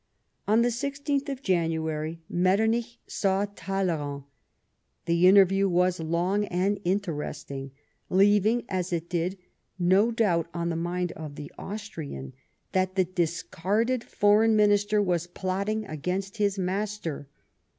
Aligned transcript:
On 0.47 0.63
the 0.63 0.69
16th 0.69 1.43
January, 1.43 2.23
Metternich 2.27 2.97
saw 3.05 3.45
Talleyrand. 3.53 4.23
The 5.05 5.27
interview 5.27 5.69
was 5.69 5.99
long 5.99 6.45
and 6.45 6.79
interesting, 6.83 7.69
leaving, 8.09 8.63
as 8.67 8.91
it 8.91 9.09
did, 9.11 9.37
no 9.77 10.09
doubt 10.09 10.47
on 10.55 10.69
the 10.69 10.75
mind 10.75 11.11
of 11.11 11.35
the 11.35 11.51
Austrian 11.55 12.33
that 12.71 12.95
the 12.95 13.05
discarded 13.05 14.03
Foreign 14.03 14.55
Minister 14.55 15.03
was 15.03 15.27
plotting 15.27 15.85
against 15.85 16.37
his 16.37 16.57
master. 16.57 17.27